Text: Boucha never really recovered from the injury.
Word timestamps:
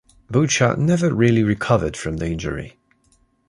Boucha 0.31 0.75
never 0.79 1.13
really 1.13 1.43
recovered 1.43 1.95
from 1.95 2.17
the 2.17 2.25
injury. 2.25 2.75